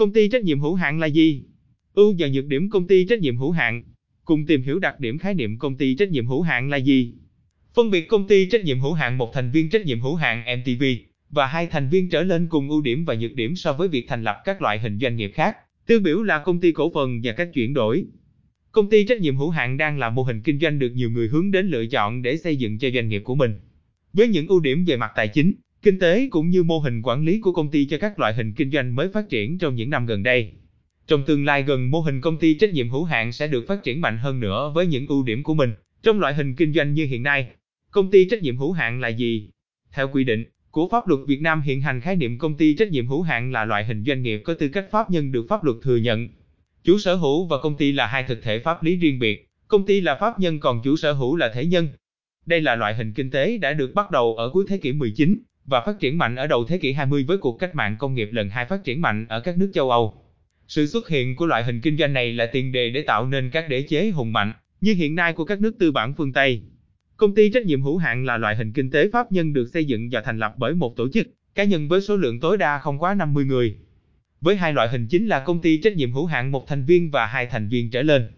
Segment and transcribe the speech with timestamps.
[0.00, 1.42] Công ty trách nhiệm hữu hạn là gì?
[1.94, 3.82] Ưu và nhược điểm công ty trách nhiệm hữu hạn.
[4.24, 7.14] Cùng tìm hiểu đặc điểm khái niệm công ty trách nhiệm hữu hạn là gì?
[7.74, 10.44] Phân biệt công ty trách nhiệm hữu hạn một thành viên trách nhiệm hữu hạn
[10.60, 10.84] MTV
[11.30, 14.04] và hai thành viên trở lên cùng ưu điểm và nhược điểm so với việc
[14.08, 15.56] thành lập các loại hình doanh nghiệp khác.
[15.86, 18.04] Tiêu biểu là công ty cổ phần và các chuyển đổi.
[18.72, 21.28] Công ty trách nhiệm hữu hạn đang là mô hình kinh doanh được nhiều người
[21.28, 23.54] hướng đến lựa chọn để xây dựng cho doanh nghiệp của mình.
[24.12, 25.52] Với những ưu điểm về mặt tài chính,
[25.82, 28.52] kinh tế cũng như mô hình quản lý của công ty cho các loại hình
[28.52, 30.52] kinh doanh mới phát triển trong những năm gần đây.
[31.06, 33.82] Trong tương lai gần mô hình công ty trách nhiệm hữu hạn sẽ được phát
[33.82, 36.94] triển mạnh hơn nữa với những ưu điểm của mình trong loại hình kinh doanh
[36.94, 37.46] như hiện nay.
[37.90, 39.50] Công ty trách nhiệm hữu hạn là gì?
[39.92, 42.90] Theo quy định của pháp luật Việt Nam hiện hành khái niệm công ty trách
[42.90, 45.64] nhiệm hữu hạn là loại hình doanh nghiệp có tư cách pháp nhân được pháp
[45.64, 46.28] luật thừa nhận.
[46.84, 49.86] Chủ sở hữu và công ty là hai thực thể pháp lý riêng biệt, công
[49.86, 51.88] ty là pháp nhân còn chủ sở hữu là thể nhân.
[52.46, 55.42] Đây là loại hình kinh tế đã được bắt đầu ở cuối thế kỷ 19
[55.70, 58.28] và phát triển mạnh ở đầu thế kỷ 20 với cuộc cách mạng công nghiệp
[58.32, 60.14] lần hai phát triển mạnh ở các nước châu Âu.
[60.68, 63.50] Sự xuất hiện của loại hình kinh doanh này là tiền đề để tạo nên
[63.50, 66.62] các đế chế hùng mạnh như hiện nay của các nước tư bản phương Tây.
[67.16, 69.84] Công ty trách nhiệm hữu hạn là loại hình kinh tế pháp nhân được xây
[69.84, 72.78] dựng và thành lập bởi một tổ chức, cá nhân với số lượng tối đa
[72.78, 73.76] không quá 50 người.
[74.40, 77.10] Với hai loại hình chính là công ty trách nhiệm hữu hạn một thành viên
[77.10, 78.28] và hai thành viên trở lên.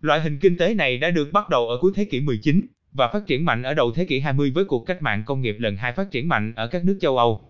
[0.00, 2.66] Loại hình kinh tế này đã được bắt đầu ở cuối thế kỷ 19
[2.98, 5.56] và phát triển mạnh ở đầu thế kỷ 20 với cuộc cách mạng công nghiệp
[5.58, 7.40] lần hai phát triển mạnh ở các nước châu Âu.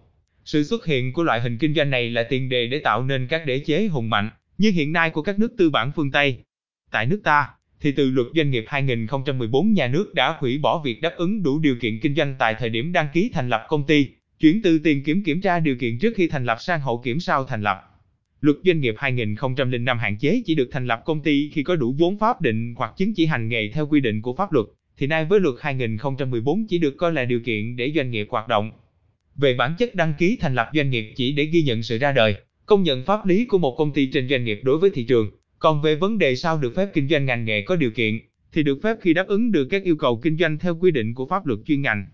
[0.45, 3.27] Sự xuất hiện của loại hình kinh doanh này là tiền đề để tạo nên
[3.27, 6.39] các đế chế hùng mạnh như hiện nay của các nước tư bản phương Tây.
[6.91, 7.49] Tại nước ta,
[7.81, 11.59] thì từ luật doanh nghiệp 2014 nhà nước đã hủy bỏ việc đáp ứng đủ
[11.59, 14.09] điều kiện kinh doanh tại thời điểm đăng ký thành lập công ty,
[14.41, 17.21] chuyển từ tiền kiểm kiểm tra điều kiện trước khi thành lập sang hậu kiểm
[17.21, 17.85] sau thành lập.
[18.41, 21.95] Luật doanh nghiệp 2005 hạn chế chỉ được thành lập công ty khi có đủ
[21.99, 24.67] vốn pháp định hoặc chứng chỉ hành nghề theo quy định của pháp luật,
[24.99, 28.49] thì nay với luật 2014 chỉ được coi là điều kiện để doanh nghiệp hoạt
[28.49, 28.71] động.
[29.37, 32.13] Về bản chất đăng ký thành lập doanh nghiệp chỉ để ghi nhận sự ra
[32.13, 32.35] đời,
[32.67, 35.31] công nhận pháp lý của một công ty trên doanh nghiệp đối với thị trường,
[35.59, 38.19] còn về vấn đề sao được phép kinh doanh ngành nghề có điều kiện,
[38.53, 41.15] thì được phép khi đáp ứng được các yêu cầu kinh doanh theo quy định
[41.15, 42.07] của pháp luật chuyên ngành.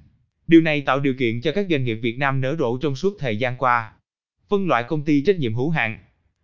[0.46, 3.16] Điều này tạo điều kiện cho các doanh nghiệp Việt Nam nở rộ trong suốt
[3.18, 3.92] thời gian qua.
[4.50, 5.98] Phân loại công ty trách nhiệm hữu hạn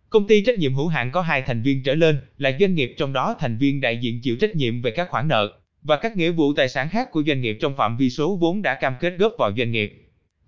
[0.09, 2.93] Công ty trách nhiệm hữu hạn có hai thành viên trở lên, là doanh nghiệp
[2.97, 6.17] trong đó thành viên đại diện chịu trách nhiệm về các khoản nợ và các
[6.17, 8.93] nghĩa vụ tài sản khác của doanh nghiệp trong phạm vi số vốn đã cam
[8.99, 9.93] kết góp vào doanh nghiệp.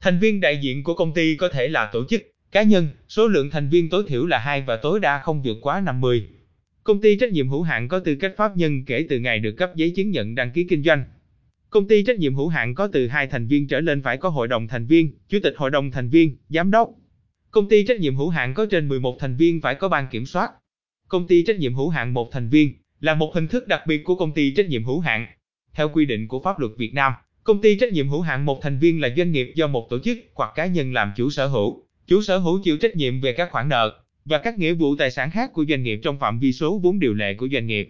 [0.01, 2.21] Thành viên đại diện của công ty có thể là tổ chức,
[2.51, 5.57] cá nhân, số lượng thành viên tối thiểu là 2 và tối đa không vượt
[5.61, 6.27] quá 50.
[6.83, 9.51] Công ty trách nhiệm hữu hạn có tư cách pháp nhân kể từ ngày được
[9.51, 11.03] cấp giấy chứng nhận đăng ký kinh doanh.
[11.69, 14.29] Công ty trách nhiệm hữu hạn có từ 2 thành viên trở lên phải có
[14.29, 16.89] hội đồng thành viên, chủ tịch hội đồng thành viên, giám đốc.
[17.51, 20.25] Công ty trách nhiệm hữu hạn có trên 11 thành viên phải có ban kiểm
[20.25, 20.51] soát.
[21.07, 24.03] Công ty trách nhiệm hữu hạn một thành viên là một hình thức đặc biệt
[24.03, 25.27] của công ty trách nhiệm hữu hạn.
[25.73, 28.61] Theo quy định của pháp luật Việt Nam, công ty trách nhiệm hữu hạn một
[28.61, 31.47] thành viên là doanh nghiệp do một tổ chức hoặc cá nhân làm chủ sở
[31.47, 31.83] hữu.
[32.07, 35.11] Chủ sở hữu chịu trách nhiệm về các khoản nợ, và các nghĩa vụ tài
[35.11, 37.89] sản khác của doanh nghiệp trong phạm vi số vốn điều lệ của doanh nghiệp.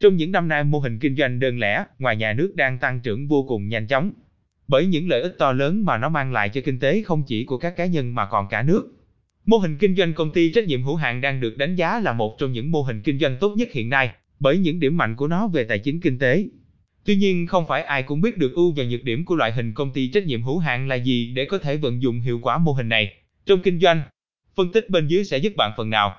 [0.00, 3.00] Trong những năm nay mô hình kinh doanh đơn lẻ, ngoài nhà nước đang tăng
[3.00, 4.12] trưởng vô cùng nhanh chóng.
[4.68, 7.44] Bởi những lợi ích to lớn mà nó mang lại cho kinh tế không chỉ
[7.44, 8.92] của các cá nhân mà còn cả nước.
[9.46, 12.12] Mô hình kinh doanh công ty trách nhiệm hữu hạn đang được đánh giá là
[12.12, 14.10] một trong những mô hình kinh doanh tốt nhất hiện nay,
[14.40, 16.48] bởi những điểm mạnh của nó về tài chính kinh tế.
[17.04, 19.74] Tuy nhiên, không phải ai cũng biết được ưu và nhược điểm của loại hình
[19.74, 22.58] công ty trách nhiệm hữu hạn là gì để có thể vận dụng hiệu quả
[22.58, 23.14] mô hình này
[23.46, 24.02] trong kinh doanh.
[24.56, 26.16] Phân tích bên dưới sẽ giúp bạn phần nào